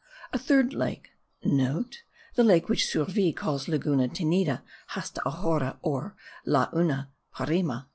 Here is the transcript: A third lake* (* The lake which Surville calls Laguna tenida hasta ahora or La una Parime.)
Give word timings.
A 0.33 0.39
third 0.39 0.73
lake* 0.73 1.11
(* 1.29 1.43
The 1.43 1.85
lake 2.37 2.69
which 2.69 2.87
Surville 2.87 3.33
calls 3.33 3.67
Laguna 3.67 4.07
tenida 4.07 4.63
hasta 4.87 5.21
ahora 5.27 5.77
or 5.83 6.15
La 6.43 6.69
una 6.75 7.11
Parime.) 7.35 7.85